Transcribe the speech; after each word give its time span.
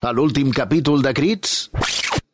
A 0.00 0.14
l'últim 0.16 0.48
capítol 0.48 1.02
de 1.04 1.10
Crits... 1.12 1.68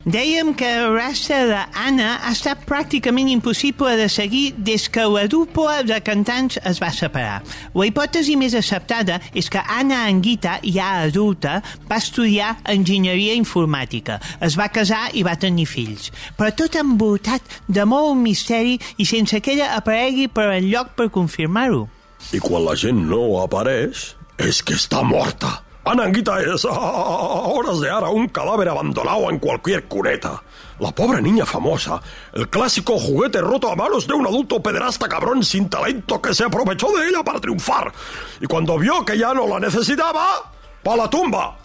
Dèiem 0.06 0.52
que 0.54 0.68
el 0.70 0.92
rastre 0.94 1.40
d'Anna 1.48 2.12
ha 2.22 2.30
estat 2.30 2.60
pràcticament 2.62 3.26
impossible 3.26 3.96
de 3.98 4.04
seguir 4.06 4.52
des 4.68 4.84
que 4.86 5.02
la 5.10 5.24
dupla 5.26 5.80
de 5.82 5.98
cantants 6.06 6.60
es 6.62 6.78
va 6.78 6.92
separar. 6.94 7.40
La 7.74 7.88
hipòtesi 7.88 8.36
més 8.38 8.54
acceptada 8.54 9.18
és 9.34 9.50
que 9.50 9.58
Anna 9.58 10.04
Anguita, 10.06 10.60
ja 10.62 10.92
adulta, 11.08 11.56
va 11.90 11.98
estudiar 11.98 12.52
enginyeria 12.70 13.34
informàtica, 13.34 14.20
es 14.38 14.54
va 14.54 14.70
casar 14.70 15.08
i 15.18 15.26
va 15.26 15.34
tenir 15.34 15.66
fills. 15.66 16.12
Però 16.38 16.54
tot 16.54 16.78
envoltat 16.78 17.58
de 17.66 17.82
molt 17.82 18.14
misteri 18.22 18.78
i 18.94 19.10
sense 19.10 19.42
que 19.42 19.56
ella 19.58 19.72
aparegui 19.74 20.30
per 20.30 20.52
enlloc 20.54 20.94
per 20.94 21.10
confirmar-ho. 21.10 21.88
I 22.30 22.38
quan 22.38 22.62
la 22.62 22.78
gent 22.78 23.08
no 23.10 23.40
apareix, 23.42 24.12
és 24.38 24.62
que 24.62 24.78
està 24.78 25.02
morta. 25.02 25.65
Ananguita 25.86 26.40
es 26.40 26.64
a 26.64 26.70
horas 26.70 27.80
de 27.80 27.88
ahora 27.88 28.08
un 28.08 28.26
cadáver 28.26 28.68
abandonado 28.68 29.30
en 29.30 29.38
cualquier 29.38 29.84
cuneta. 29.84 30.42
La 30.80 30.90
pobre 30.90 31.22
niña 31.22 31.46
famosa, 31.46 32.02
el 32.32 32.48
clásico 32.48 32.98
juguete 32.98 33.40
roto 33.40 33.70
a 33.70 33.76
manos 33.76 34.04
de 34.08 34.14
un 34.14 34.26
adulto 34.26 34.60
pederasta 34.60 35.08
cabrón 35.08 35.44
sin 35.44 35.68
talento 35.68 36.20
que 36.20 36.34
se 36.34 36.42
aprovechó 36.42 36.88
de 36.90 37.08
ella 37.08 37.22
para 37.22 37.40
triunfar. 37.40 37.92
Y 38.40 38.46
cuando 38.46 38.76
vio 38.78 39.04
que 39.04 39.16
ya 39.16 39.32
no 39.32 39.46
la 39.46 39.60
necesitaba, 39.60 40.52
pa 40.82 40.96
la 40.96 41.08
tumba. 41.08 41.56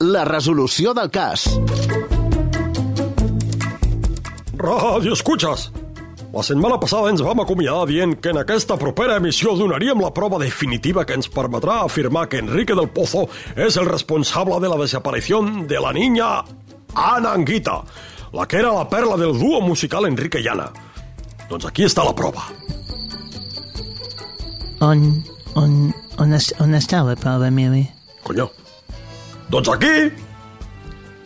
La 0.00 0.24
resolució 0.24 0.92
del 0.92 1.10
cas. 1.12 1.56
Radio 4.54 5.12
escuchas. 5.12 5.70
La 6.32 6.40
setmana 6.40 6.78
passada 6.80 7.10
ens 7.12 7.20
vam 7.20 7.42
acomiadar 7.42 7.84
dient 7.90 8.14
que 8.24 8.30
en 8.32 8.38
aquesta 8.40 8.78
propera 8.80 9.18
emissió 9.20 9.52
donaríem 9.52 10.00
la 10.00 10.14
prova 10.16 10.38
definitiva 10.40 11.04
que 11.04 11.12
ens 11.18 11.28
permetrà 11.28 11.82
afirmar 11.84 12.24
que 12.32 12.40
Enrique 12.40 12.72
del 12.72 12.88
Pozo 12.88 13.26
és 13.52 13.76
el 13.76 13.84
responsable 13.90 14.56
de 14.62 14.70
la 14.72 14.78
desaparició 14.80 15.42
de 15.68 15.82
la 15.84 15.92
niña 15.92 16.30
Ana 16.94 17.34
Anguita, 17.36 17.82
la 18.32 18.48
que 18.48 18.62
era 18.62 18.72
la 18.72 18.88
perla 18.88 19.18
del 19.20 19.36
duo 19.36 19.60
musical 19.60 20.08
Enrique 20.08 20.40
i 20.40 20.48
Ana. 20.48 20.70
Doncs 21.50 21.68
aquí 21.68 21.84
està 21.84 22.04
la 22.08 22.16
prova. 22.16 22.48
On, 24.80 25.04
on, 25.54 25.78
on, 26.16 26.32
es, 26.32 26.48
on 26.64 26.72
està 26.80 27.04
la 27.04 27.16
prova, 27.16 27.52
Mili? 27.52 27.84
Coño. 28.24 28.48
Doncs 29.52 29.68
aquí... 29.76 29.96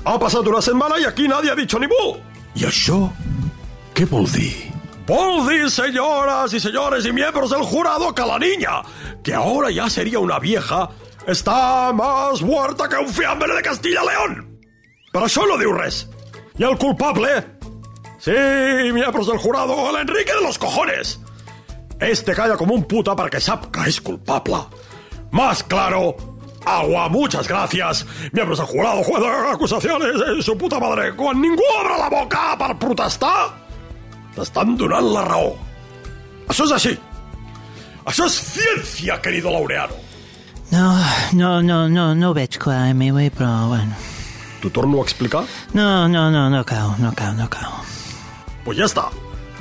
Ha 0.06 0.18
passat 0.22 0.46
una 0.46 0.60
setmana 0.62 0.98
i 1.02 1.06
aquí 1.06 1.26
nadie 1.26 1.50
ha 1.50 1.58
dicho 1.58 1.78
ni 1.82 1.86
bu. 1.90 2.16
I 2.58 2.66
això 2.66 3.06
què 3.94 4.06
vol 4.06 4.26
dir? 4.30 4.75
Vol 5.06 5.48
dir, 5.48 5.70
señoras 5.70 6.52
y 6.52 6.58
señores 6.58 7.06
y 7.06 7.12
miembros 7.12 7.50
del 7.50 7.62
jurado, 7.62 8.12
que 8.12 8.22
la 8.22 8.38
niña, 8.38 8.82
que 9.22 9.34
ahora 9.34 9.70
ya 9.70 9.88
sería 9.88 10.18
una 10.18 10.40
vieja, 10.40 10.90
está 11.26 11.92
más 11.92 12.42
muerta 12.42 12.88
que 12.88 12.96
un 12.96 13.08
fiambre 13.08 13.54
de 13.54 13.62
Castilla 13.62 14.02
León. 14.02 14.56
Però 15.16 15.24
això 15.24 15.46
no 15.48 15.56
diu 15.56 15.72
res. 15.72 16.02
I 16.60 16.66
el 16.68 16.74
culpable? 16.76 17.30
Sí, 18.18 18.34
miembros 18.92 19.28
del 19.28 19.38
jurado, 19.38 19.88
el 19.88 20.02
Enrique 20.02 20.34
de 20.34 20.42
los 20.42 20.58
cojones. 20.58 21.20
Este 21.98 22.34
calla 22.34 22.56
como 22.56 22.74
un 22.74 22.84
puta 22.84 23.14
sap 23.38 23.70
que 23.72 23.88
és 23.88 24.00
culpable. 24.00 24.66
Más 25.30 25.62
claro, 25.62 26.16
agua, 26.66 27.08
muchas 27.08 27.48
gracias. 27.48 28.04
Miembros 28.32 28.58
del 28.58 28.66
jurado, 28.66 29.02
juez 29.04 29.22
de 29.22 29.50
acusaciones, 29.52 30.16
eh, 30.16 30.42
su 30.42 30.58
puta 30.58 30.78
madre. 30.78 31.14
Quan 31.16 31.40
ningú 31.40 31.62
obre 31.80 31.96
la 31.96 32.10
boca 32.10 32.56
per 32.58 32.76
protestar, 32.76 33.65
t'estan 34.36 34.76
donant 34.78 35.12
la 35.12 35.24
raó. 35.26 35.54
Això 36.46 36.66
és 36.68 36.74
així. 36.76 36.96
Això 38.06 38.26
és 38.28 38.36
ciència, 38.52 39.16
querido 39.22 39.50
Laureano. 39.50 39.96
No, 40.70 40.86
no, 41.32 41.50
no, 41.62 41.86
no, 41.88 42.12
no 42.14 42.30
ho 42.30 42.34
veig 42.34 42.58
clar, 42.62 42.92
Mili, 42.94 43.30
però 43.30 43.68
bueno. 43.70 43.96
T'ho 44.60 44.70
torno 44.70 45.00
a 45.00 45.06
explicar? 45.06 45.44
No, 45.74 46.08
no, 46.08 46.28
no, 46.30 46.48
no 46.50 46.64
cal, 46.64 46.94
no 46.98 47.12
cal, 47.14 47.36
no 47.36 47.48
cal. 47.50 47.70
Pues 48.64 48.78
ya 48.78 48.84
está. 48.84 49.08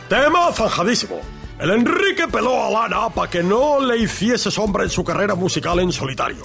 Tema 0.10 0.52
zanjadísimo. 0.54 1.20
El 1.60 1.72
Enrique 1.72 2.28
peló 2.28 2.66
a 2.66 2.70
Lana 2.70 3.10
para 3.10 3.30
que 3.30 3.42
no 3.42 3.80
le 3.80 3.98
hiciese 3.98 4.52
sombra 4.52 4.84
en 4.84 4.90
su 4.90 5.04
carrera 5.04 5.36
musical 5.36 5.80
en 5.80 5.92
solitario. 5.92 6.42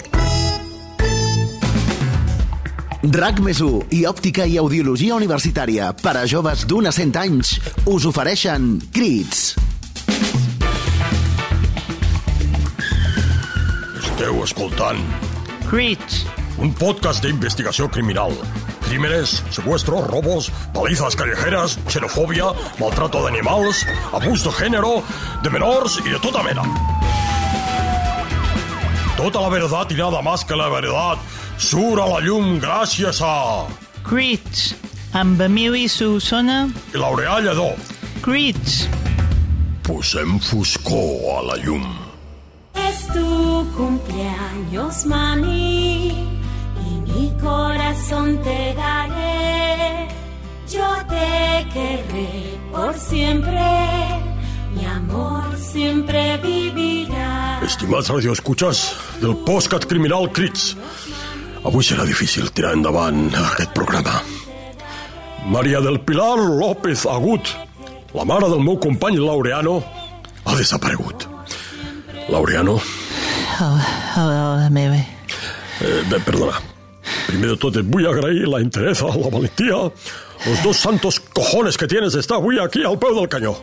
RAC 3.01 3.39
més 3.41 3.57
i 3.89 4.03
òptica 4.05 4.43
i 4.45 4.59
audiologia 4.61 5.15
universitària 5.17 5.87
per 5.97 6.11
a 6.19 6.27
joves 6.29 6.67
d'un 6.69 6.85
a 6.85 6.91
100 6.93 7.15
anys 7.17 7.55
us 7.89 8.05
ofereixen 8.05 8.75
Crits. 8.93 9.55
Esteu 13.97 14.43
escoltant 14.45 15.01
Crits. 15.65 16.27
un 16.61 16.69
podcast 16.77 17.25
d'investigació 17.25 17.89
criminal. 17.89 18.37
Crímenes, 18.85 19.41
secuestros, 19.49 20.05
robos, 20.05 20.51
palizas 20.75 21.15
callejeras, 21.17 21.79
xenofòbia, 21.89 22.53
maltrato 22.77 23.23
d'animals, 23.25 23.81
abús 24.13 24.43
de 24.45 24.51
género, 24.51 25.01
de 25.41 25.49
menors 25.49 25.97
i 26.05 26.09
de 26.11 26.19
tota 26.21 26.43
mena. 26.45 26.61
Tota 29.17 29.41
la 29.41 29.49
verdad 29.49 29.87
y 29.89 29.95
nada 29.95 30.21
más 30.21 30.45
que 30.45 30.55
la 30.55 30.69
verdad 30.69 31.17
surt 31.61 32.01
a 32.01 32.07
la 32.09 32.19
llum 32.25 32.57
gràcies 32.61 33.21
a... 33.21 33.67
Crits. 34.07 34.71
Amb 35.13 35.41
Emili 35.45 35.87
Solsona. 35.91 36.65
I 36.93 36.97
Laureà 36.99 37.37
Lledó. 37.43 37.71
Crits. 38.25 38.87
Posem 39.85 40.39
foscor 40.41 41.37
a 41.37 41.41
la 41.51 41.57
llum. 41.61 41.85
Es 42.73 43.05
tu 43.13 43.67
cumpleaños, 43.75 45.05
mami, 45.05 46.11
y 46.87 46.91
mi 47.07 47.31
corazón 47.41 48.39
te 48.43 48.73
daré. 48.73 50.07
Yo 50.71 50.87
te 51.09 51.67
querré 51.73 52.57
por 52.71 52.97
siempre, 52.97 53.67
mi 54.73 54.85
amor 54.85 55.57
siempre 55.57 56.37
vivirá. 56.37 57.59
Estimats 57.65 58.09
radioescuches 58.09 58.95
del 59.19 59.35
postcat 59.45 59.85
criminal 59.85 60.31
Crits, 60.31 60.77
avui 61.65 61.83
serà 61.85 62.05
difícil 62.07 62.49
tirar 62.55 62.73
endavant 62.77 63.29
aquest 63.53 63.73
programa. 63.77 64.21
Maria 65.51 65.81
del 65.81 65.99
Pilar 66.05 66.37
López 66.37 67.05
Agut, 67.09 67.49
la 68.13 68.25
mare 68.25 68.49
del 68.51 68.61
meu 68.63 68.77
company 68.79 69.17
Laureano, 69.17 69.79
ha 70.45 70.55
desaparegut. 70.57 71.27
Laureano, 72.29 72.79
Hola, 73.61 73.85
hola, 74.17 74.37
hola, 74.53 74.69
Mili. 74.73 75.01
eh, 75.81 76.01
bé, 76.09 76.17
perdona. 76.25 76.55
Primer 77.27 77.49
de 77.51 77.57
tot 77.61 77.75
et 77.77 77.85
vull 77.85 78.07
agrair 78.09 78.47
la 78.49 78.59
entereza, 78.63 79.05
la 79.05 79.29
valentia, 79.29 79.77
los 80.45 80.63
dos 80.63 80.77
santos 80.77 81.19
cojones 81.19 81.77
que 81.77 81.87
tienes 81.87 82.13
d'estar 82.13 82.39
avui 82.39 82.57
aquí 82.59 82.83
al 82.83 82.97
peu 82.99 83.13
del 83.13 83.29
canyó, 83.29 83.53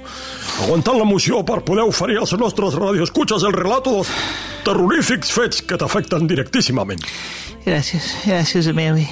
aguantant 0.62 0.98
l'emoció 0.98 1.42
per 1.44 1.62
poder 1.66 1.84
oferir 1.88 2.18
als 2.20 2.32
nostres 2.38 2.76
radioescuches 2.78 3.42
el 3.42 3.56
relato 3.56 3.96
dels 3.98 4.12
terrorífics 4.64 5.32
fets 5.34 5.62
que 5.62 5.78
t'afecten 5.80 6.28
directíssimament. 6.30 7.02
Gràcies, 7.66 8.12
gràcies, 8.24 8.68
Emili. 8.70 9.08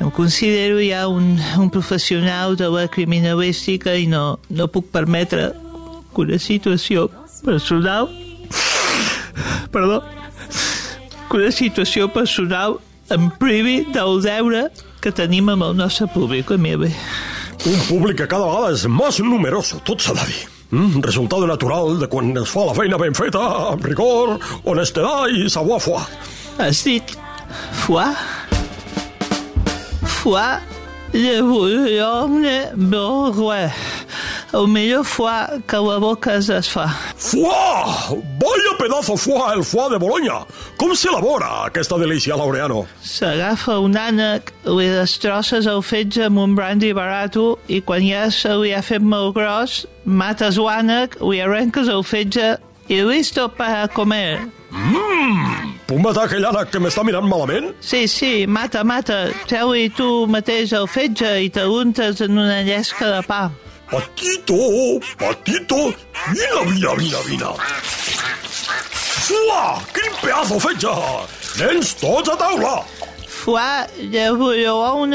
Em 0.00 0.10
considero 0.12 0.76
ja 0.84 1.06
un, 1.08 1.38
un 1.56 1.70
professional 1.72 2.56
de 2.56 2.68
la 2.68 2.84
criminalística 2.92 3.94
i 3.96 4.04
no, 4.06 4.38
no 4.52 4.68
puc 4.68 4.90
permetre 4.92 5.52
que 6.12 6.26
una 6.26 6.38
situació 6.38 7.08
personal... 7.44 8.10
Perdó. 9.72 10.02
Que 11.30 11.40
una 11.40 11.50
situació 11.52 12.10
personal 12.12 12.78
em 13.12 13.30
privi 13.40 13.80
del 13.92 14.20
deure 14.24 14.66
que 15.06 15.12
tenim 15.14 15.46
amb 15.52 15.62
el 15.62 15.76
nostre 15.78 16.08
públic, 16.10 16.48
Emili. 16.50 16.88
Un 17.70 17.82
públic 17.86 18.16
que 18.18 18.26
cada 18.26 18.48
vegada 18.48 18.72
és 18.74 18.86
més 18.90 19.20
numeroso, 19.22 19.78
tot 19.86 20.02
s'ha 20.02 20.16
de 20.18 20.24
dir. 20.26 20.40
Mm, 20.74 21.02
resultado 21.04 21.46
natural 21.46 22.00
de 22.00 22.08
quan 22.10 22.32
es 22.40 22.50
fa 22.50 22.64
la 22.66 22.74
feina 22.74 22.98
ben 22.98 23.14
feta, 23.14 23.44
amb 23.70 23.86
rigor, 23.86 24.34
honestedat 24.66 25.30
i 25.30 25.46
savoir-faire. 25.52 26.02
Has 26.58 26.82
dit 26.82 27.14
foie? 27.84 28.08
Foie 30.16 30.58
de 31.14 31.38
bouillon 31.46 32.42
bourgois. 32.74 33.78
El 34.56 34.66
millor 34.72 35.04
foie 35.06 35.62
que 35.70 35.78
la 35.86 36.00
boca 36.02 36.34
es 36.40 36.50
desfà. 36.50 36.88
Foie! 37.14 38.18
Vaya 38.42 38.74
pedazo 38.80 39.14
foie, 39.14 39.54
el 39.54 39.62
foie 39.62 39.90
de 39.94 40.02
Bologna! 40.02 40.42
Com 40.76 40.92
s'elabora 40.92 41.48
aquesta 41.66 41.96
delícia, 41.96 42.36
Laureano? 42.36 42.82
S'agafa 43.00 43.78
un 43.80 43.96
ànec, 43.96 44.52
li 44.68 44.88
destrosses 44.92 45.64
el 45.70 45.80
fetge 45.80 46.26
amb 46.26 46.42
un 46.42 46.56
brandy 46.58 46.92
barato 46.96 47.54
i 47.72 47.80
quan 47.80 48.04
ja 48.04 48.26
se 48.30 48.52
li 48.60 48.74
ha 48.76 48.82
fet 48.84 49.00
molt 49.00 49.32
gros, 49.38 49.78
mates 50.04 50.60
l'ànec, 50.60 51.16
li 51.24 51.40
arrenques 51.40 51.88
el 51.88 52.04
fetge 52.04 52.56
i 52.92 53.00
listo 53.08 53.48
para 53.56 53.88
comer. 53.88 54.44
Mmm! 54.70 55.72
Puc 55.86 56.00
matar 56.02 56.26
aquell 56.26 56.44
ànec 56.44 56.74
que 56.74 56.82
m'està 56.82 57.06
mirant 57.06 57.28
malament? 57.30 57.70
Sí, 57.80 58.04
sí, 58.10 58.32
mata, 58.46 58.84
mata. 58.84 59.30
Treu-hi 59.48 59.88
tu 59.96 60.26
mateix 60.28 60.74
el 60.76 60.90
fetge 60.90 61.30
i 61.46 61.48
te 61.54 61.64
l'untes 61.64 62.20
en 62.26 62.36
una 62.36 62.60
llesca 62.66 63.14
de 63.14 63.22
pa. 63.24 63.46
Patito, 63.86 64.60
patito, 65.16 65.92
vine, 66.34 66.64
vine, 66.72 66.96
vine, 67.00 67.24
vine. 67.30 67.54
Fua, 69.26 69.82
quin 69.92 70.12
pedazo 70.22 70.60
fetge! 70.62 70.96
Nens, 71.58 71.96
tots 71.98 72.30
a 72.30 72.38
taula! 72.38 72.78
foie 73.46 73.86
de 74.10 74.30
bouillon 74.34 75.10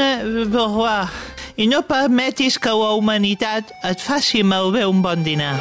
berroir. 0.48 1.10
I 1.60 1.66
no 1.68 1.82
permetis 1.84 2.56
que 2.58 2.72
la 2.72 2.94
humanitat 2.96 3.74
et 3.84 4.00
faci 4.00 4.40
malbé 4.42 4.86
un 4.88 5.02
bon 5.04 5.20
dinar. 5.22 5.58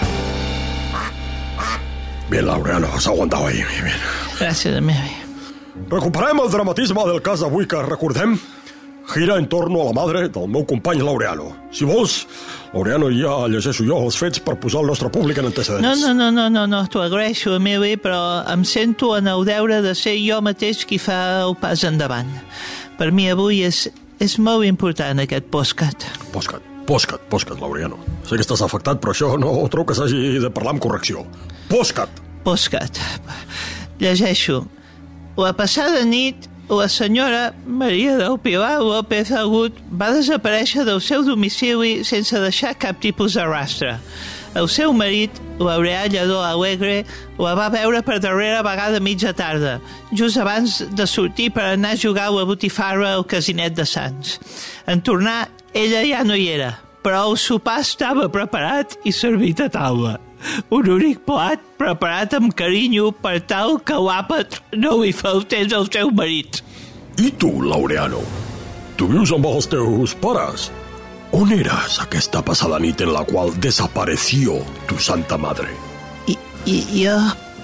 Bien, 2.30 2.46
Laureano, 2.46 2.88
has. 2.96 3.08
Bien, 3.08 3.68
bien. 3.84 4.00
Gràcies, 4.40 4.80
Mary. 4.80 5.12
Recuperem 5.92 6.40
el 6.40 6.50
dramatisme 6.50 7.04
del 7.10 7.22
cas 7.22 7.44
d'avui 7.44 7.68
que 7.68 7.82
recordem 7.84 8.38
gira 9.12 9.38
en 9.38 9.48
torno 9.50 9.82
a 9.82 9.86
la 9.90 9.94
madre 9.94 10.28
del 10.30 10.48
meu 10.48 10.64
company 10.66 11.02
Laureano. 11.04 11.52
Si 11.72 11.86
vols, 11.86 12.26
Laureano, 12.74 13.10
ja 13.12 13.34
llegeixo 13.52 13.86
jo 13.88 14.00
els 14.06 14.18
fets 14.20 14.42
per 14.44 14.58
posar 14.60 14.82
el 14.84 14.92
nostre 14.92 15.12
públic 15.12 15.42
en 15.42 15.50
antecedents. 15.50 15.84
No, 15.84 15.96
no, 16.00 16.14
no, 16.14 16.32
no, 16.32 16.48
no, 16.50 16.66
no 16.70 16.82
t'ho 16.92 17.04
agraeixo, 17.04 17.56
Emili, 17.60 17.98
però 18.00 18.42
em 18.52 18.64
sento 18.68 19.14
en 19.18 19.28
el 19.32 19.46
deure 19.48 19.82
de 19.84 19.96
ser 19.98 20.16
jo 20.22 20.42
mateix 20.46 20.86
qui 20.88 21.00
fa 21.02 21.20
el 21.44 21.56
pas 21.60 21.84
endavant. 21.88 22.32
Per 23.00 23.12
mi 23.16 23.30
avui 23.32 23.64
és, 23.68 23.86
és 24.22 24.38
molt 24.40 24.68
important 24.68 25.24
aquest 25.24 25.48
postcat. 25.54 26.08
Postcat, 26.36 26.66
postcat, 26.88 27.24
postcat, 27.32 27.60
Laureano. 27.64 28.00
Sé 28.28 28.38
que 28.38 28.46
estàs 28.46 28.64
afectat, 28.64 29.02
però 29.04 29.16
això 29.16 29.34
no 29.40 29.56
trobo 29.72 29.92
que 29.92 29.98
s'hagi 29.98 30.40
de 30.44 30.52
parlar 30.54 30.78
amb 30.78 30.84
correcció. 30.84 31.26
Postcat. 31.72 32.22
Postcat. 32.46 33.02
Llegeixo. 34.02 34.64
La 35.40 35.54
passada 35.56 36.04
nit, 36.06 36.51
la 36.72 36.88
senyora 36.88 37.54
Maria 37.68 38.16
del 38.18 38.38
Pilar 38.40 38.80
López 38.80 39.32
Agut 39.36 39.76
va 39.92 40.14
desaparèixer 40.16 40.86
del 40.88 41.02
seu 41.04 41.26
domicili 41.28 42.06
sense 42.08 42.40
deixar 42.40 42.78
cap 42.80 43.02
tipus 43.04 43.36
de 43.36 43.44
rastre. 43.44 43.98
El 44.56 44.68
seu 44.72 44.94
marit, 44.96 45.36
Laureà 45.60 46.06
Lledó 46.12 46.40
Alegre, 46.44 47.04
la 47.40 47.54
va 47.60 47.68
veure 47.72 48.02
per 48.08 48.20
darrera 48.24 48.64
vegada 48.64 49.04
mitja 49.04 49.36
tarda, 49.36 49.78
just 50.16 50.40
abans 50.40 50.80
de 50.96 51.08
sortir 51.08 51.52
per 51.52 51.70
anar 51.74 51.94
a 51.96 52.00
jugar 52.00 52.30
a 52.30 52.36
la 52.40 52.48
botifarra 52.48 53.14
al 53.18 53.28
casinet 53.28 53.76
de 53.76 53.88
Sants. 53.88 54.40
En 54.88 55.04
tornar, 55.04 55.50
ella 55.76 56.04
ja 56.08 56.24
no 56.28 56.40
hi 56.40 56.50
era, 56.56 56.74
però 57.04 57.28
el 57.30 57.40
sopar 57.40 57.80
estava 57.84 58.28
preparat 58.32 58.96
i 59.04 59.16
servit 59.16 59.64
a 59.64 59.72
taula. 59.72 60.20
Un 60.74 60.90
únic 60.90 61.22
plat 61.28 61.62
preparat 61.80 62.36
amb 62.38 62.54
carinyo 62.58 63.12
per 63.24 63.40
tal 63.50 63.80
que 63.86 63.98
l'àpat 63.98 64.62
no 64.78 64.98
li 65.02 65.14
faltés 65.16 65.74
al 65.74 65.90
seu 65.92 66.12
marit. 66.16 66.62
I 67.22 67.32
tu, 67.38 67.52
Laureano? 67.62 68.22
Tu 68.98 69.08
vius 69.10 69.34
amb 69.36 69.48
els 69.50 69.68
teus 69.70 70.16
pares? 70.22 70.70
On 71.32 71.52
eres 71.56 71.98
aquesta 72.04 72.42
passada 72.44 72.80
nit 72.84 73.02
en 73.02 73.14
la 73.16 73.24
qual 73.28 73.54
desapareció 73.64 74.60
tu 74.90 74.98
santa 75.00 75.38
madre? 75.40 75.70
I, 76.28 76.36
i 76.68 76.78
jo 77.04 77.16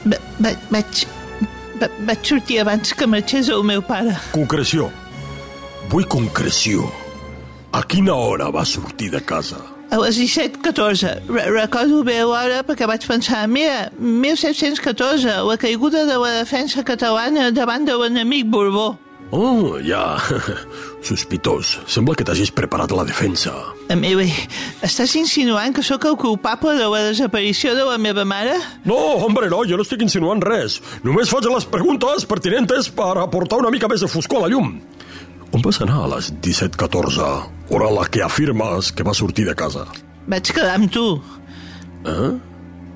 va, 0.07 0.19
va, 0.39 0.53
vaig, 0.71 1.03
va, 1.81 1.89
vaig 2.07 2.31
sortir 2.31 2.62
abans 2.63 2.94
que 2.95 3.09
marxés 3.09 3.51
el 3.53 3.65
meu 3.68 3.83
pare. 3.85 4.15
Concreció. 4.31 4.88
Vull 5.91 6.07
concreció. 6.12 6.88
A 7.75 7.83
quina 7.83 8.15
hora 8.15 8.47
va 8.51 8.63
sortir 8.65 9.12
de 9.13 9.21
casa? 9.23 9.59
A 9.89 9.97
les 10.01 10.17
17.14. 10.19 11.29
Re 11.31 11.45
recordo 11.55 12.03
bé 12.03 12.19
l'hora 12.19 12.59
perquè 12.67 12.87
vaig 12.89 13.05
pensar, 13.07 13.45
mira, 13.47 13.87
1714, 13.95 15.37
la 15.47 15.55
caiguda 15.57 16.03
de 16.09 16.17
la 16.19 16.33
defensa 16.41 16.83
catalana 16.83 17.51
davant 17.55 17.87
de 17.87 17.95
l'enemic 17.95 18.49
Borbó. 18.51 18.97
Oh, 19.31 19.79
ja. 19.83 20.19
Sospitós. 21.07 21.77
Sembla 21.87 22.15
que 22.15 22.23
t'hagis 22.27 22.51
preparat 22.51 22.91
la 22.95 23.03
defensa. 23.07 23.53
Emili, 23.91 24.27
estàs 24.83 25.15
insinuant 25.19 25.75
que 25.75 25.83
sóc 25.83 26.03
el 26.07 26.15
culpable 26.19 26.75
de 26.79 26.87
la 26.91 27.01
desaparició 27.07 27.75
de 27.75 27.87
la 27.87 27.97
meva 27.99 28.23
mare? 28.27 28.55
No, 28.87 28.97
hombre, 29.23 29.47
no, 29.51 29.63
jo 29.67 29.79
no 29.79 29.87
estic 29.87 30.03
insinuant 30.03 30.43
res. 30.43 30.79
Només 31.03 31.31
faig 31.31 31.47
les 31.51 31.67
preguntes 31.67 32.27
pertinentes 32.27 32.91
per 32.95 33.15
aportar 33.23 33.59
una 33.63 33.71
mica 33.71 33.87
més 33.91 34.03
de 34.03 34.11
foscor 34.11 34.43
a 34.43 34.47
la 34.47 34.53
llum. 34.55 34.77
On 35.55 35.63
vas 35.63 35.79
anar 35.81 36.01
a 36.03 36.09
les 36.15 36.33
17.14, 36.44 37.29
hora 37.71 37.94
la 37.94 38.05
que 38.11 38.23
afirmes 38.23 38.91
que 38.91 39.05
va 39.07 39.15
sortir 39.15 39.47
de 39.47 39.55
casa? 39.55 39.85
Vaig 40.27 40.51
quedar 40.51 40.75
amb 40.75 40.91
tu. 40.91 41.05
Eh? 42.03 42.35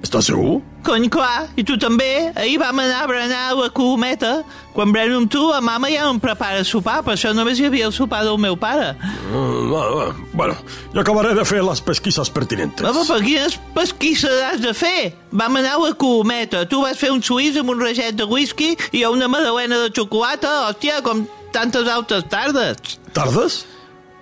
Estàs 0.01 0.27
segur? 0.31 0.59
Cony, 0.81 1.05
clar, 1.13 1.45
i 1.55 1.63
tu 1.63 1.75
també. 1.77 2.31
Ahir 2.33 2.57
vam 2.57 2.79
anar 2.81 3.03
a 3.03 3.07
berenar 3.07 3.41
a 3.51 3.55
la 3.55 3.67
Colometa. 3.69 4.31
Quan 4.73 4.91
breno 4.91 5.19
amb 5.21 5.29
tu, 5.31 5.43
la 5.51 5.59
mama 5.61 5.91
ja 5.91 6.07
no 6.07 6.15
em 6.15 6.19
prepara 6.19 6.63
sopar, 6.65 7.01
per 7.05 7.13
això 7.13 7.35
només 7.37 7.59
hi 7.61 7.67
havia 7.69 7.85
el 7.85 7.93
sopar 7.93 8.23
del 8.25 8.39
meu 8.41 8.57
pare. 8.57 8.95
Uh, 9.29 9.67
bueno, 9.69 10.07
bueno, 10.33 10.55
jo 10.95 11.03
acabaré 11.03 11.35
de 11.37 11.45
fer 11.45 11.61
les 11.63 11.83
pesquisses 11.85 12.33
pertinentes. 12.33 12.87
Home, 12.87 13.05
per 13.05 13.19
quines 13.21 13.59
pesquisses 13.75 14.41
has 14.47 14.63
de 14.63 14.73
fer? 14.73 15.11
Vam 15.29 15.61
anar 15.61 15.75
a 15.77 15.83
la 15.85 15.93
Colometa. 15.93 16.65
Tu 16.65 16.81
vas 16.81 16.97
fer 16.97 17.13
un 17.13 17.21
suís 17.21 17.59
amb 17.61 17.75
un 17.75 17.85
raget 17.85 18.17
de 18.17 18.25
whisky 18.25 18.73
i 18.91 19.05
una 19.05 19.29
madalena 19.29 19.83
de 19.85 19.93
xocolata, 19.93 20.63
hòstia, 20.71 21.03
com 21.05 21.27
tantes 21.51 21.87
altres 21.87 22.27
tardes. 22.29 22.99
¿Tardes? 23.13 23.65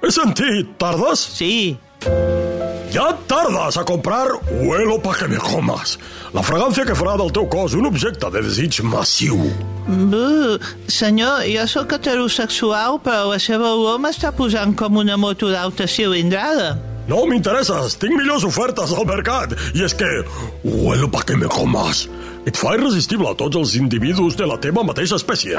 He 0.01 0.11
sentit, 0.11 0.77
¿tardes? 0.77 1.19
Sí. 1.19 1.77
Ja 2.91 3.15
tardes 3.27 3.77
a 3.77 3.83
comprar 3.85 4.27
huelo 4.49 4.99
pa 5.01 5.13
que 5.13 5.27
me 5.27 5.37
comas. 5.37 5.99
La 6.33 6.41
fragància 6.41 6.85
que 6.87 6.95
farà 6.97 7.13
del 7.19 7.29
teu 7.35 7.45
cos 7.45 7.75
un 7.77 7.85
objecte 7.85 8.31
de 8.33 8.41
desig 8.41 8.79
massiu. 8.81 9.37
Buh, 9.85 10.57
senyor, 10.89 11.43
jo 11.45 11.67
sóc 11.69 11.93
heterosexual, 11.99 12.97
però 13.05 13.29
la 13.29 13.37
seva 13.37 13.75
olor 13.75 13.99
m'està 14.01 14.31
posant 14.33 14.73
com 14.73 14.97
una 15.03 15.19
moto 15.21 15.51
d'alta 15.53 15.85
cilindrada. 15.85 16.77
No 17.09 17.23
m'interesses, 17.29 17.97
tinc 18.01 18.17
millors 18.17 18.45
ofertes 18.45 18.93
al 18.93 19.05
mercat. 19.09 19.53
I 19.77 19.85
és 19.85 19.93
que, 19.97 20.09
huelo 20.65 21.09
pa 21.13 21.21
que 21.25 21.37
me 21.37 21.49
comas, 21.49 22.07
et 22.49 22.57
fa 22.57 22.73
irresistible 22.77 23.29
a 23.29 23.37
tots 23.37 23.57
els 23.57 23.77
individus 23.77 24.37
de 24.37 24.49
la 24.49 24.57
teva 24.61 24.85
mateixa 24.85 25.17
espècie. 25.17 25.57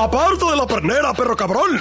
Aparta 0.00 0.46
de 0.50 0.56
la 0.56 0.66
pernera, 0.66 1.12
perro 1.12 1.36
cabrón! 1.36 1.76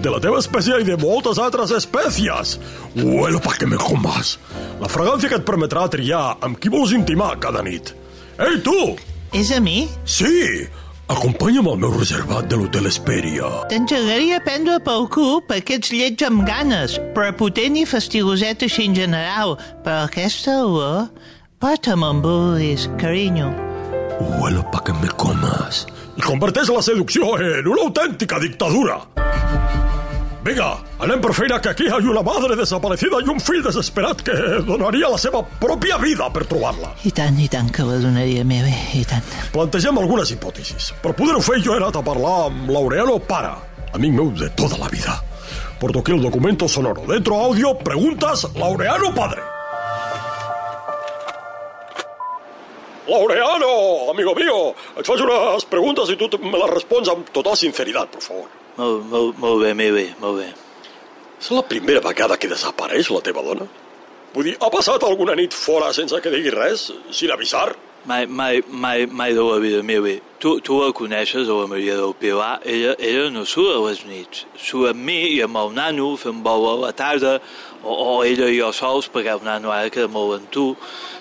De 0.00 0.08
la 0.08 0.16
teva 0.16 0.38
espècie 0.40 0.78
i 0.80 0.86
de 0.86 0.94
moltes 0.96 1.36
altres 1.36 1.74
espècies! 1.76 2.54
Huelo 2.96 3.36
pa 3.44 3.52
que 3.60 3.68
me 3.68 3.76
comas! 3.76 4.38
La 4.80 4.88
fragància 4.88 5.28
que 5.28 5.36
et 5.42 5.44
permetrà 5.44 5.82
triar 5.92 6.38
amb 6.40 6.56
qui 6.56 6.72
vols 6.72 6.96
intimar 6.96 7.34
cada 7.44 7.60
nit. 7.60 7.92
Ei, 8.40 8.62
tu! 8.64 8.96
És 9.36 9.52
a 9.52 9.60
mi? 9.60 9.82
Sí! 10.08 10.64
Acompanya'm 11.12 11.68
al 11.68 11.78
meu 11.84 11.92
reservat 11.98 12.48
de 12.48 12.56
l'Hotel 12.56 12.88
Esperia. 12.88 13.52
T'engegaria 13.68 14.40
a 14.40 14.46
prendre 14.46 14.80
pel 14.80 15.10
cul 15.12 15.42
per 15.44 15.60
aquests 15.60 15.92
llets 15.92 16.24
amb 16.24 16.46
ganes, 16.48 16.96
prepotent 17.12 17.76
i 17.76 17.84
fastigoset 17.84 18.64
així 18.64 18.88
en 18.88 18.96
general, 19.04 19.58
però 19.84 20.06
aquesta 20.08 20.62
olor... 20.64 21.10
Porta'm 21.60 22.08
en 22.08 22.22
vulguis, 22.24 22.88
carinyo. 22.96 23.50
Huelo 24.20 24.62
pa 24.70 24.82
que 24.84 24.92
me 24.92 25.08
comas. 25.16 25.86
I 26.16 26.20
converteix 26.20 26.68
la 26.68 26.82
seducció 26.84 27.38
en 27.40 27.66
una 27.66 27.86
autèntica 27.86 28.38
dictadura. 28.42 28.98
Vinga, 30.44 30.68
anem 31.04 31.20
per 31.20 31.34
feina 31.36 31.58
que 31.60 31.70
aquí 31.72 31.86
hi 31.88 31.92
ha 31.92 31.98
una 32.00 32.22
madre 32.24 32.56
desaparecida 32.56 33.20
i 33.20 33.28
un 33.28 33.40
fill 33.44 33.60
desesperat 33.64 34.22
que 34.24 34.36
donaria 34.64 35.08
la 35.12 35.20
seva 35.20 35.42
pròpia 35.60 35.98
vida 36.00 36.28
per 36.32 36.46
trobar-la. 36.48 36.94
I 37.04 37.12
tant, 37.16 37.36
i 37.40 37.48
tant 37.52 37.68
que 37.72 37.84
la 37.84 37.98
donaria 38.00 38.44
meva, 38.44 38.72
i 38.96 39.04
tant. 39.08 39.24
Plantegem 39.52 40.00
algunes 40.00 40.32
hipòtesis. 40.32 40.94
Per 41.04 41.12
poder-ho 41.16 41.44
fer 41.44 41.60
jo 41.64 41.76
he 41.76 41.80
anat 41.80 42.00
a 42.00 42.04
parlar 42.04 42.36
amb 42.48 42.72
Laureano 42.72 43.18
Para, 43.28 43.54
amic 43.92 44.16
meu 44.16 44.32
de 44.36 44.48
tota 44.56 44.80
la 44.80 44.88
vida. 44.92 45.16
Porto 45.80 46.00
aquí 46.00 46.12
el 46.12 46.20
documento 46.20 46.68
sonoro. 46.68 47.04
Dentro 47.08 47.40
audio, 47.40 47.76
preguntas, 47.78 48.46
Laureano 48.54 49.14
Padre. 49.14 49.59
Laureano, 53.10 54.10
amigo 54.12 54.36
mío, 54.38 54.56
et 54.94 55.06
faig 55.06 55.24
unes 55.24 55.66
preguntes 55.66 56.12
i 56.12 56.16
tu 56.20 56.30
me 56.44 56.54
les 56.54 56.70
respons 56.70 57.10
amb 57.10 57.30
total 57.34 57.58
sinceritat, 57.58 58.12
per 58.14 58.22
favor. 58.22 58.48
Molt, 58.78 59.06
molt, 59.10 59.38
molt 59.42 59.64
bé, 59.64 59.74
molt 59.74 59.96
bé, 59.98 60.06
molt 60.22 60.38
bé. 60.38 60.48
És 61.40 61.50
la 61.50 61.64
primera 61.66 62.02
vegada 62.04 62.38
que 62.38 62.50
desapareix 62.52 63.10
la 63.10 63.22
teva 63.26 63.42
dona? 63.42 63.66
Vull 64.34 64.46
dir, 64.46 64.56
ha 64.62 64.70
passat 64.70 65.02
alguna 65.02 65.34
nit 65.34 65.56
fora 65.56 65.90
sense 65.96 66.20
que 66.22 66.30
digui 66.30 66.52
res, 66.54 66.90
sin 67.10 67.32
avisar? 67.34 67.72
Mai, 68.06 68.24
mai, 68.26 68.62
mai, 68.68 69.06
mai 69.06 69.34
de 69.34 69.42
la 69.44 69.58
vida 69.60 69.82
meva. 69.82 70.14
Tu, 70.40 70.54
tu 70.64 70.78
la 70.80 70.92
coneixes, 70.96 71.48
a 71.48 71.56
la 71.58 71.66
Maria 71.68 71.96
del 71.98 72.14
Pilar. 72.16 72.60
Ella, 72.64 72.94
ella 72.96 73.26
no 73.34 73.42
surt 73.44 73.74
a 73.74 73.82
les 73.88 74.04
nits. 74.08 74.46
Surt 74.56 74.94
amb 74.94 75.04
mi 75.04 75.18
i 75.34 75.42
amb 75.44 75.58
el 75.60 75.74
nano 75.76 76.14
fent 76.16 76.40
vol 76.46 76.68
a 76.70 76.76
la 76.86 76.92
tarda, 76.96 77.34
o, 77.82 77.94
o 77.94 78.24
ella 78.24 78.48
i 78.50 78.58
jo 78.58 78.70
sols, 78.76 79.08
perquè 79.12 79.38
nano 79.44 79.72
ara 79.74 79.90
queda 79.92 80.08
molt 80.08 80.38
amb 80.38 80.50
tu. 80.52 80.66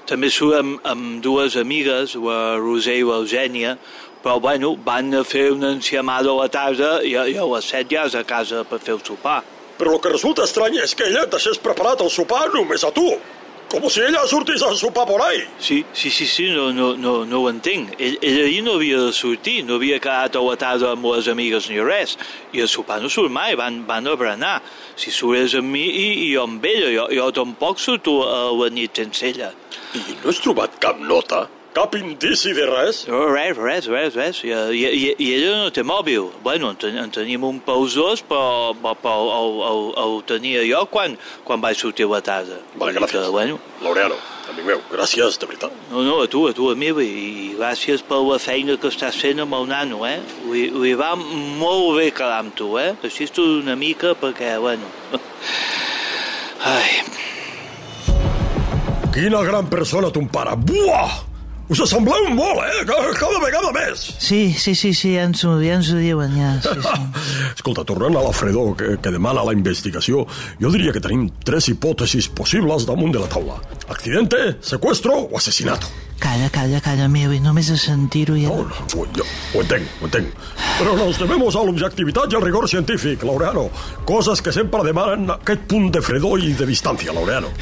També 0.09 0.29
surt 0.33 0.59
amb, 0.59 0.79
amb 0.83 1.23
dues 1.23 1.57
amigues, 1.59 2.15
la 2.15 2.57
Roser 2.57 2.99
i 2.99 3.05
l'Eugènia, 3.07 3.77
però 4.23 4.39
bueno, 4.43 4.75
van 4.83 5.13
a 5.15 5.23
fer 5.23 5.49
una 5.53 5.71
enciamada 5.71 6.31
a 6.31 6.39
la 6.41 6.49
tarda 6.51 6.99
i, 7.03 7.15
i 7.15 7.37
a 7.39 7.47
les 7.53 7.71
set 7.71 7.91
ja 7.91 8.05
és 8.09 8.15
a 8.19 8.25
casa 8.27 8.65
per 8.67 8.81
fer 8.83 8.97
el 8.97 9.03
sopar. 9.05 9.41
Però 9.79 9.93
el 9.95 10.01
que 10.03 10.11
resulta 10.11 10.43
estrany 10.43 10.81
és 10.83 10.95
que 10.95 11.07
ella 11.07 11.23
deixés 11.31 11.61
preparat 11.63 12.01
el 12.03 12.11
sopar 12.11 12.49
només 12.53 12.83
a 12.83 12.91
tu. 12.91 13.07
Com 13.69 13.83
si 13.85 14.01
ella 14.01 14.23
sortís 14.25 14.63
a 14.65 14.71
sopar 14.73 15.05
por 15.05 15.21
ahí. 15.21 15.43
Sí, 15.59 15.85
sí, 15.93 16.09
sí, 16.09 16.25
sí 16.25 16.47
no, 16.49 16.71
no, 16.73 16.95
no, 16.97 17.23
no 17.25 17.41
ho 17.43 17.49
entenc. 17.51 17.91
Ell, 18.01 18.17
ell 18.25 18.39
ahir 18.47 18.63
no 18.65 18.79
havia 18.79 18.97
de 19.03 19.11
sortir, 19.13 19.59
no 19.67 19.77
havia 19.77 19.99
quedat 20.01 20.39
a 20.39 20.41
la 20.41 20.55
tarda 20.57 20.95
amb 20.95 21.05
les 21.11 21.29
amigues 21.29 21.69
ni 21.69 21.77
res. 21.77 22.15
I 22.49 22.63
el 22.65 22.71
sopar 22.71 22.97
no 23.03 23.13
surt 23.13 23.29
mai, 23.29 23.53
van, 23.59 23.83
van 23.85 24.09
a 24.09 24.15
berenar. 24.17 24.55
Si 24.97 25.13
surt 25.13 25.37
és 25.43 25.53
amb 25.61 25.69
mi 25.69 25.85
i, 25.85 26.07
i 26.25 26.33
jo 26.33 26.47
amb 26.49 26.65
ella, 26.65 26.89
jo, 26.95 27.05
jo 27.13 27.29
tampoc 27.43 27.77
surto 27.77 28.23
a 28.25 28.41
la 28.57 28.73
nit 28.73 29.03
sense 29.03 29.29
ella. 29.29 29.53
I 29.93 30.17
no 30.17 30.33
has 30.33 30.41
trobat 30.41 30.81
cap 30.81 30.97
nota? 30.97 31.45
Cap 31.69 31.93
indici 31.93 32.49
de 32.57 32.65
res? 32.65 33.03
No, 33.07 33.19
res, 33.29 33.57
res, 33.57 33.85
res, 33.85 34.15
res. 34.17 34.39
I, 34.41 34.49
i, 34.73 35.11
i, 35.13 35.27
ella 35.35 35.51
no 35.59 35.73
té 35.73 35.83
mòbil. 35.85 36.31
Bueno, 36.41 36.71
en, 36.73 36.79
ten, 36.81 36.97
en 36.97 37.13
tenim 37.13 37.45
un 37.45 37.59
pausós, 37.61 38.23
però, 38.25 38.73
però, 38.73 38.95
però 39.03 39.35
el, 39.35 39.59
el, 39.67 39.83
el, 40.01 40.15
tenia 40.31 40.63
jo 40.65 40.81
quan, 40.89 41.13
quan 41.45 41.61
vaig 41.61 41.77
sortir 41.77 42.07
a 42.09 42.13
la 42.15 42.23
tarda. 42.25 42.57
Vale, 42.73 42.95
gràcies. 42.97 43.13
Que, 43.13 43.35
bueno, 43.35 43.59
Laureano, 43.85 44.17
amic 44.49 44.65
meu, 44.71 44.81
gràcies, 44.89 45.37
de 45.37 45.51
veritat. 45.51 45.77
no, 45.91 46.01
no, 46.07 46.17
a 46.25 46.27
tu, 46.31 46.47
a 46.49 46.57
tu, 46.57 46.71
amic, 46.73 47.03
i 47.05 47.53
gràcies 47.59 48.01
per 48.01 48.23
la 48.25 48.41
feina 48.41 48.79
que 48.81 48.89
estàs 48.89 49.21
fent 49.21 49.45
amb 49.45 49.53
el 49.61 49.69
nano, 49.69 50.01
eh? 50.09 50.17
Li, 50.49 50.65
li 50.73 50.97
va 50.97 51.13
molt 51.15 51.99
bé 52.01 52.09
quedar 52.09 52.41
amb 52.41 52.57
tu, 52.57 52.73
eh? 52.81 52.95
Així 53.05 53.29
tu 53.29 53.45
una 53.61 53.77
mica 53.77 54.17
perquè, 54.17 54.55
bueno... 54.57 54.89
Ai, 56.73 56.99
Quina 59.13 59.39
gran 59.43 59.69
persona 59.69 60.09
ton 60.13 60.27
pare. 60.29 60.53
Buah! 60.55 61.28
Us 61.69 61.83
assembleu 61.85 62.31
molt, 62.33 62.63
eh? 62.65 62.81
Cada, 62.89 63.39
vegada 63.43 63.69
més. 63.75 64.07
Sí, 64.17 64.55
sí, 64.57 64.73
sí, 64.73 64.89
sí, 64.97 65.11
ja 65.13 65.27
ens 65.29 65.43
ho, 65.45 65.51
ja 65.61 65.75
ens 65.77 65.91
ho 65.93 65.99
diuen, 66.01 66.33
ja. 66.33 66.55
Sí, 66.65 66.73
sí. 66.81 67.23
Escolta, 67.59 67.85
tornant 67.85 68.17
a 68.17 68.25
la 68.25 68.33
fredor 68.33 68.73
que, 68.79 68.95
que 68.97 69.13
demana 69.13 69.45
la 69.45 69.53
investigació, 69.53 70.25
jo 70.57 70.73
diria 70.73 70.95
que 70.95 71.03
tenim 71.03 71.27
tres 71.45 71.69
hipòtesis 71.69 72.31
possibles 72.33 72.89
damunt 72.89 73.13
de 73.13 73.21
la 73.21 73.29
taula. 73.29 73.61
Accidente, 73.85 74.55
secuestro 74.65 75.27
o 75.29 75.37
asesinato. 75.37 76.08
Calla, 76.19 76.49
calla, 76.51 76.81
calla, 76.83 77.07
meu, 77.07 77.31
i 77.31 77.39
només 77.39 77.69
de 77.71 77.77
sentir-ho 77.79 78.35
ja... 78.35 78.51
No, 78.51 78.65
no, 78.67 79.05
jo, 79.15 79.25
ho 79.55 79.61
entenc, 79.63 79.87
ho 80.01 80.09
entenc. 80.09 80.33
Però 80.79 80.95
nos 80.99 81.19
debemos 81.19 81.55
a 81.55 81.63
l'objectivitat 81.63 82.33
i 82.33 82.37
al 82.37 82.43
rigor 82.43 82.67
científic, 82.67 83.23
Laureano. 83.23 83.69
Coses 84.07 84.43
que 84.43 84.51
sempre 84.55 84.83
demanen 84.83 85.31
aquest 85.37 85.63
punt 85.71 85.87
de 85.95 86.03
fredor 86.03 86.43
i 86.43 86.51
de 86.59 86.67
distància, 86.67 87.15
Laureano. 87.15 87.53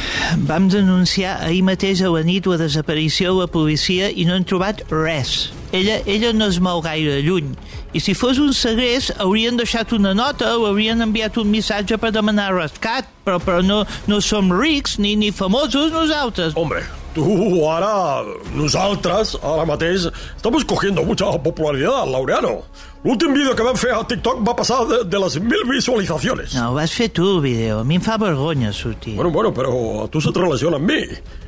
Vam 0.50 0.72
denunciar 0.74 1.38
ahir 1.46 1.62
mateix 1.70 2.02
a 2.02 2.12
la 2.14 2.26
nit 2.26 2.50
la 2.50 2.58
desaparició 2.62 3.36
a 3.36 3.44
la 3.44 3.48
policia 3.54 4.10
i 4.10 4.26
no 4.26 4.34
han 4.34 4.50
trobat 4.50 4.82
res. 4.90 5.52
Ella, 5.72 6.00
ella 6.10 6.34
no 6.34 6.48
es 6.50 6.62
mou 6.64 6.82
gaire 6.82 7.20
lluny. 7.22 7.54
I 7.94 8.02
si 8.02 8.14
fos 8.18 8.40
un 8.42 8.54
segrest, 8.58 9.14
haurien 9.22 9.58
deixat 9.60 9.94
una 9.94 10.14
nota 10.18 10.56
o 10.58 10.66
haurien 10.70 11.02
enviat 11.06 11.38
un 11.38 11.52
missatge 11.52 11.98
per 12.02 12.14
demanar 12.16 12.54
rescat, 12.56 13.10
però, 13.26 13.38
però 13.44 13.62
no, 13.62 13.84
no 14.08 14.22
som 14.24 14.50
rics 14.54 14.98
ni, 15.04 15.16
ni 15.20 15.34
famosos 15.36 15.92
nosaltres. 15.94 16.56
Hombre, 16.58 16.86
tu 17.18 17.66
ara, 17.66 18.24
nosaltres, 18.54 19.36
ara 19.42 19.66
mateix, 19.66 20.08
estamos 20.36 20.66
cogiendo 20.66 21.04
mucha 21.04 21.26
popularidad, 21.42 22.06
Laureano. 22.06 22.62
L'últim 23.04 23.34
vídeo 23.34 23.56
que 23.56 23.64
vam 23.64 23.78
fer 23.78 23.94
a 23.96 24.04
TikTok 24.04 24.42
va 24.46 24.54
passar 24.58 24.82
de, 24.90 25.04
de 25.08 25.20
les 25.22 25.38
mil 25.40 25.64
visualitzacions. 25.70 26.58
No, 26.58 26.72
ho 26.72 26.78
vas 26.78 26.94
fer 26.94 27.08
tu, 27.10 27.26
el 27.38 27.42
vídeo. 27.46 27.80
A 27.82 27.86
mi 27.88 27.98
em 27.98 28.04
fa 28.04 28.18
vergonya 28.22 28.74
sortir. 28.74 29.16
Bueno, 29.16 29.32
bueno, 29.32 29.54
però 29.56 29.74
a 30.04 30.08
tu 30.12 30.22
se't 30.22 30.38
relaciona 30.38 30.78
amb 30.82 30.92
mi. 30.92 31.02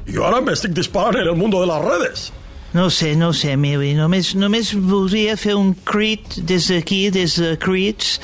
I 0.08 0.16
jo 0.16 0.26
ara 0.26 0.40
m'estic 0.42 0.74
disparant 0.78 1.20
en 1.20 1.34
el 1.34 1.38
mundo 1.38 1.62
de 1.62 1.68
les 1.70 1.84
redes. 1.86 2.30
No 2.74 2.88
sé, 2.94 3.16
no 3.18 3.34
sé, 3.34 3.56
Mili. 3.58 3.96
Només, 3.98 4.36
només 4.38 4.72
voldria 4.74 5.36
fer 5.42 5.58
un 5.58 5.74
crit 5.86 6.38
des 6.38 6.70
d'aquí, 6.70 7.10
des 7.14 7.36
de 7.42 7.56
crits, 7.62 8.20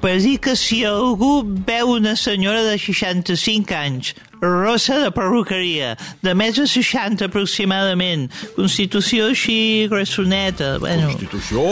per 0.00 0.16
dir 0.22 0.38
que 0.40 0.54
si 0.56 0.84
algú 0.88 1.42
veu 1.44 1.96
una 1.98 2.14
senyora 2.16 2.62
de 2.64 2.78
65 2.78 3.74
anys, 3.76 4.14
rossa 4.40 4.98
de 5.04 5.10
perruqueria, 5.14 5.94
de 6.24 6.34
més 6.34 6.56
de 6.58 6.66
60 6.68 7.28
aproximadament, 7.28 8.28
constitució 8.56 9.30
així 9.30 9.88
grassoneta, 9.92 10.76
bueno... 10.82 11.12
Constitució 11.12 11.66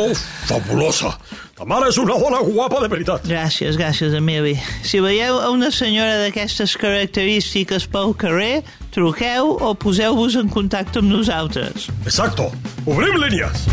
fabulosa. 0.49 1.15
Ta 1.59 1.67
mare 1.67 1.89
és 1.91 1.99
una 1.99 2.15
dona 2.21 2.39
guapa 2.47 2.85
de 2.85 2.91
veritat. 2.93 3.25
Gràcies, 3.27 3.75
gràcies, 3.81 4.15
Emili. 4.15 4.55
Si 4.87 5.01
veieu 5.03 5.41
a 5.43 5.49
una 5.51 5.73
senyora 5.75 6.21
d'aquestes 6.23 6.77
característiques 6.79 7.89
pel 7.91 8.15
carrer, 8.21 8.63
truqueu 8.95 9.57
o 9.59 9.75
poseu-vos 9.75 10.39
en 10.39 10.53
contacte 10.55 11.03
amb 11.03 11.11
nosaltres. 11.11 11.91
Exacto. 12.07 12.53
Obrim 12.87 13.19
línies. 13.25 13.67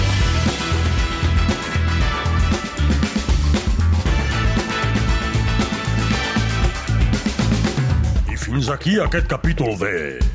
Fins 8.56 8.70
aquí 8.72 8.94
aquest 9.04 9.26
capítol 9.28 9.74
de... 9.76 9.90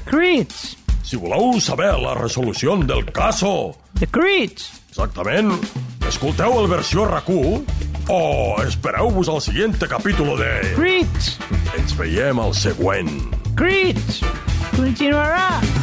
Crits! 0.05 0.75
Si 1.01 1.17
voleu 1.17 1.55
saber 1.57 1.95
la 2.03 2.13
resolució 2.19 2.75
del 2.85 3.07
caso, 3.17 3.73
The 3.97 4.11
Crits! 4.13 4.69
exactament, 4.91 5.55
escolteu 6.05 6.59
el 6.61 6.69
versió 6.69 7.09
RAC1 7.09 7.65
o 8.13 8.21
espereu-vos 8.67 9.33
al 9.33 9.41
següent 9.41 9.89
capítol 9.89 10.35
de... 10.37 10.53
Crits! 10.77 11.37
Ens 11.81 11.97
veiem 11.97 12.45
al 12.45 12.53
següent. 12.53 13.15
Crits! 13.57 14.21
Continuarà! 14.77 15.80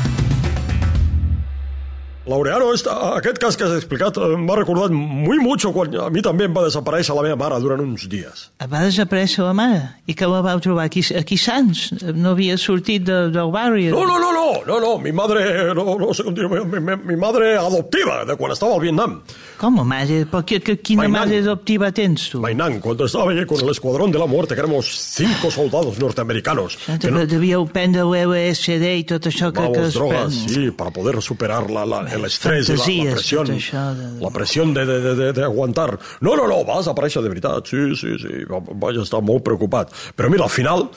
Laureano, 2.28 2.74
esta, 2.76 2.92
aquest 3.16 3.38
cas 3.40 3.56
que 3.56 3.64
has 3.64 3.74
explicat 3.78 4.18
eh, 4.20 4.34
m'ha 4.36 4.58
recordat 4.60 4.92
muy 4.92 5.40
mucho 5.40 5.72
quan 5.72 5.94
a 5.96 6.10
mi 6.12 6.20
també 6.26 6.50
em 6.50 6.56
va 6.56 6.66
desaparèixer 6.66 7.16
la 7.16 7.24
meva 7.24 7.38
mare 7.40 7.60
durant 7.64 7.80
uns 7.80 8.04
dies. 8.12 8.50
Va 8.60 8.82
desaparèixer 8.84 9.46
la 9.46 9.54
mare. 9.56 9.80
I 10.12 10.16
que 10.18 10.28
la 10.28 10.42
vau 10.44 10.60
trobar 10.64 10.90
aquí, 10.90 11.06
aquí 11.16 11.38
Sants? 11.40 11.94
No 12.12 12.36
havia 12.36 12.58
sortit 12.60 13.06
de, 13.08 13.30
del 13.32 13.52
barri? 13.56 13.88
No, 13.96 14.04
no, 14.10 14.20
no, 14.20 14.34
no, 14.36 14.48
no, 14.68 14.80
no, 14.84 14.92
mi 15.00 15.16
madre, 15.16 15.46
no, 15.78 15.96
no 15.96 16.12
sé 16.12 16.28
com 16.28 16.36
dir 16.36 16.52
mi, 16.52 16.66
mi, 16.68 16.98
mi 17.14 17.16
madre 17.20 17.56
adoptiva, 17.62 18.26
de 18.28 18.36
quan 18.36 18.52
estava 18.52 18.76
al 18.76 18.84
Vietnam. 18.84 19.22
Com, 19.58 19.74
madre? 19.90 20.26
Per 20.30 20.44
què, 20.46 20.60
que, 20.62 20.76
quina 20.78 21.02
Mainan. 21.08 21.16
madre 21.24 21.40
adoptiva 21.42 21.90
tens 21.92 22.28
tu? 22.30 22.40
Mainán, 22.44 22.80
cuando 22.80 23.06
estaba 23.06 23.32
allí 23.32 23.44
con 23.46 23.60
el 23.60 23.70
Escuadrón 23.72 24.12
de 24.12 24.20
la 24.20 24.28
Muerte, 24.28 24.54
que 24.54 24.62
éramos 24.62 24.86
cinco 24.86 25.50
soldados 25.50 25.98
norteamericanos. 25.98 26.78
Que 26.86 27.00
Que 27.00 27.12
no, 27.12 27.26
Devíeu 27.26 27.66
prendre 27.66 28.04
l'LSD 28.06 28.94
i 29.00 29.04
tot 29.04 29.26
això 29.26 29.50
que, 29.52 29.60
que 29.62 29.68
Vamos, 29.68 29.88
es 29.88 29.94
drogas, 29.96 30.36
pren. 30.36 30.50
sí, 30.50 30.72
para 30.72 30.92
poder 30.92 31.22
superar 31.22 31.72
la, 31.72 31.86
la, 31.86 32.02
el 32.14 32.26
estrés 32.26 32.70
y 32.70 32.74
la, 32.74 32.78
la 32.78 32.84
fantasies, 32.84 33.14
presión. 33.16 33.46
tot 33.48 33.56
això 33.56 33.84
de- 33.98 34.22
La 34.22 34.30
presión 34.30 34.74
de, 34.74 34.86
de, 34.86 35.00
de, 35.02 35.16
de, 35.16 35.34
de 35.34 35.44
aguantar. 35.44 35.98
No, 36.22 36.36
no, 36.36 36.48
no, 36.48 36.64
vas 36.64 36.88
aparèixer 36.88 37.24
de 37.24 37.30
veritat. 37.30 37.66
Sí, 37.66 37.96
sí, 37.96 38.14
sí, 38.22 38.46
va- 38.46 38.62
vaig 38.62 39.02
estar 39.02 39.22
molt 39.24 39.42
preocupat. 39.44 39.90
Però 40.16 40.30
mira, 40.30 40.44
al 40.46 40.54
final 40.54 40.90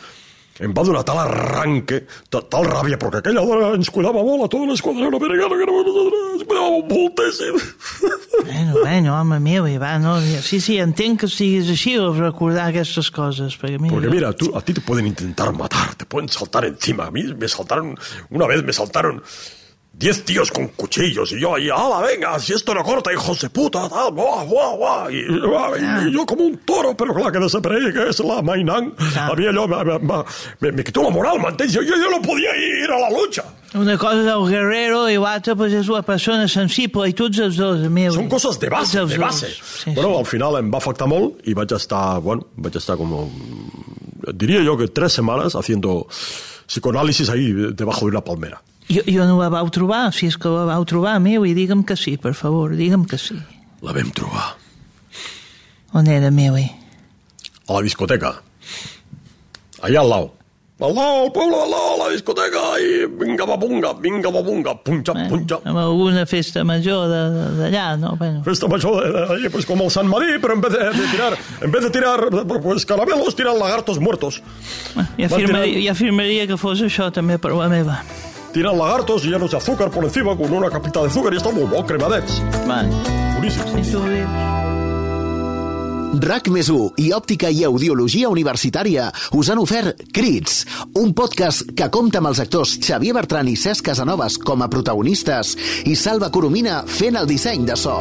em 0.61 0.75
va 0.77 0.83
donar 0.85 1.01
tal 1.09 1.17
arranque, 1.17 2.03
tal, 2.29 2.43
tal 2.53 2.67
ràbia, 2.69 2.99
perquè 3.01 3.23
aquella 3.23 3.41
dona 3.41 3.71
ens 3.79 3.89
cuidava 3.89 4.21
molt 4.23 4.45
a 4.45 4.49
tot 4.53 4.69
l'esquadró 4.69 5.09
americano, 5.17 5.57
que 5.57 5.65
nosaltres, 5.65 6.27
ens 6.35 6.45
cuidava 6.45 6.83
moltíssim. 6.91 7.57
Bueno, 8.51 8.75
bueno, 8.81 9.15
home 9.15 9.39
meu, 9.39 9.67
i 9.71 9.77
va, 9.79 9.93
no? 10.03 10.17
Sí, 10.43 10.59
sí, 10.61 10.79
entenc 10.83 11.23
que 11.23 11.29
siguis 11.31 11.71
així, 11.71 11.95
o 12.03 12.11
recordar 12.17 12.67
aquestes 12.73 13.11
coses, 13.15 13.55
perquè 13.61 13.79
mira... 13.79 13.95
Porque 13.95 14.11
mira, 14.11 14.33
tú, 14.35 14.51
a 14.59 14.63
ti 14.67 14.75
te 14.75 14.83
pueden 14.83 15.07
intentar 15.07 15.53
matar, 15.55 15.95
te 15.95 16.05
pueden 16.05 16.29
saltar 16.29 16.65
encima. 16.67 17.07
A 17.07 17.15
mí 17.15 17.23
me 17.31 17.49
saltaron, 17.49 17.95
una 18.31 18.51
vez 18.51 18.65
me 18.65 18.75
saltaron 18.75 19.23
diez 20.01 20.25
tíos 20.25 20.51
con 20.51 20.69
cuchillos 20.69 21.31
y 21.33 21.41
yo 21.41 21.55
ahí, 21.55 21.69
¡hala, 21.69 22.01
venga! 22.01 22.39
Si 22.41 22.55
esto 22.55 22.75
no 22.75 22.83
corta, 22.83 23.13
hijos 23.13 23.39
de 23.43 23.51
puta, 23.51 23.87
tal, 23.89 24.13
guau, 24.13 24.47
guau, 24.47 24.77
guau. 24.79 25.11
Y, 25.11 25.19
y- 25.19 26.09
y 26.09 26.13
yo 26.13 26.25
como 26.25 26.45
un 26.45 26.57
toro, 26.65 26.97
pero 26.97 27.13
clar, 27.15 27.31
que 27.31 27.39
desaparegué, 27.39 27.93
que 27.93 28.09
es 28.09 28.19
la 28.21 28.41
Mainán, 28.41 28.95
Ah. 29.15 29.29
a 29.31 29.35
mí 29.37 29.45
allò 29.47 29.69
me, 29.69 30.25
me, 30.61 30.73
me, 30.73 30.83
quitó 30.85 31.03
la 31.03 31.11
moral, 31.11 31.39
m'entens? 31.39 31.75
Jo, 31.77 31.83
jo 31.85 32.11
no 32.11 32.23
podia 32.23 32.51
ir 32.57 32.91
a 32.91 32.99
la 32.99 33.11
lucha. 33.11 33.45
Una 33.75 33.97
cosa 33.99 34.23
del 34.23 34.49
guerrero 34.49 35.05
i 35.11 35.19
l'altra 35.21 35.55
pues, 35.55 35.73
és 35.79 35.87
la 35.93 36.01
persona 36.03 36.49
sensible, 36.49 37.05
i 37.09 37.13
tots 37.13 37.39
els 37.39 37.57
dos, 37.61 37.85
meu. 37.93 38.11
Són 38.17 38.27
coses 38.33 38.59
de 38.59 38.69
base, 38.73 39.05
de 39.07 39.19
base. 39.21 39.53
Sí, 39.53 39.93
bueno, 39.95 40.15
sí. 40.15 40.19
al 40.25 40.27
final 40.27 40.57
em 40.59 40.73
va 40.73 40.79
afectar 40.81 41.07
molt 41.07 41.45
i 41.47 41.53
vaig 41.55 41.71
estar, 41.77 42.19
bueno, 42.25 42.49
vaig 42.57 42.75
estar 42.81 42.97
como, 42.97 43.29
diría 44.35 44.63
yo 44.63 44.77
que 44.79 44.89
tres 44.89 45.13
semanas 45.13 45.55
haciendo 45.55 46.07
psicoanálisis 46.67 47.29
ahí 47.29 47.53
debajo 47.75 48.07
de 48.07 48.13
una 48.17 48.25
palmera. 48.25 48.63
Jo, 48.91 49.03
jo 49.07 49.25
no 49.29 49.37
la 49.39 49.49
vau 49.53 49.69
trobar, 49.71 50.13
si 50.13 50.27
és 50.27 50.37
que 50.37 50.49
la 50.51 50.65
vau 50.67 50.85
trobar, 50.85 51.19
meu, 51.23 51.45
i 51.47 51.55
digue'm 51.55 51.85
que 51.87 51.95
sí, 51.97 52.17
per 52.19 52.35
favor, 52.35 52.75
digue'm 52.75 53.05
que 53.07 53.19
sí. 53.19 53.37
La 53.83 53.93
vam 53.97 54.11
trobar 54.13 54.57
On 55.95 56.07
era, 56.07 56.31
meu? 56.31 56.57
eh? 56.57 56.71
a 57.69 57.73
la 57.73 57.83
discoteca. 57.83 58.35
Allà 59.83 60.01
al 60.01 60.09
lado. 60.11 60.35
Al 60.81 60.95
lado, 60.95 61.25
al 61.25 61.33
pueblo 61.33 61.63
al 61.63 61.71
lado, 61.71 61.95
a 61.95 61.99
la 61.99 62.09
discoteca, 62.15 62.61
i 62.81 63.05
vinga 63.07 63.45
babunga, 63.47 63.93
vinga 64.01 64.31
babunga, 64.31 64.75
punxa, 64.83 65.13
Eh? 65.13 65.29
punxa. 65.29 65.59
Amb 65.65 65.79
alguna 65.79 66.25
festa 66.27 66.65
major 66.65 67.07
d'allà, 67.09 67.97
no? 67.99 68.17
Bueno. 68.17 68.43
Festa 68.45 68.67
major 68.67 69.39
de- 69.43 69.51
pues 69.51 69.67
como 69.67 69.85
el 69.85 69.91
San 69.91 70.07
Madí, 70.09 70.39
pero 70.41 70.55
en 70.55 70.61
vez 70.63 70.73
de, 70.73 70.79
de 70.79 71.07
tirar, 71.13 71.37
en 71.61 71.71
vez 71.71 71.83
de 71.85 71.91
tirar 71.91 72.21
pues 72.63 72.87
caramelos, 72.87 73.37
tiran 73.37 73.59
lagartos 73.59 74.01
muertos. 74.01 74.43
Ja 74.95 75.03
Va 75.29 75.37
afirmaria, 75.37 75.65
tirar- 75.75 75.85
ja 75.85 75.93
afirmaria 75.93 76.47
que 76.47 76.57
fos 76.57 76.81
això 76.83 77.13
també 77.13 77.39
per 77.39 77.53
la 77.53 77.69
meva. 77.69 78.03
Tiran 78.53 78.77
lagartos 78.77 79.25
llenos 79.25 79.51
de 79.51 79.57
azúcar 79.57 79.91
por 79.91 80.05
encima 80.05 80.37
con 80.37 80.53
una 80.53 80.69
capita 80.69 81.01
de 81.01 81.07
azúcar 81.07 81.33
y 81.33 81.37
están 81.37 81.55
muy 81.55 81.65
molt 81.65 81.87
cremadets. 81.87 82.43
Va, 82.69 82.85
Boníssims. 83.37 83.95
RAC 86.21 86.49
més 86.51 86.69
1 86.69 86.99
i 86.99 87.13
Òptica 87.15 87.53
i 87.55 87.63
Audiologia 87.65 88.29
Universitària 88.29 89.07
us 89.39 89.51
han 89.53 89.61
ofert 89.63 90.03
Crits, 90.13 90.65
un 90.99 91.15
podcast 91.15 91.71
que 91.79 91.87
compta 91.95 92.19
amb 92.19 92.33
els 92.33 92.43
actors 92.43 92.75
Xavier 92.83 93.15
Bertran 93.15 93.49
i 93.49 93.55
Cesc 93.57 93.87
Casanovas 93.93 94.41
com 94.43 94.67
a 94.67 94.69
protagonistes 94.73 95.55
i 95.87 95.95
Salva 95.95 96.33
Coromina 96.35 96.83
fent 96.91 97.21
el 97.21 97.31
disseny 97.31 97.63
de 97.69 97.79
so. 97.79 98.01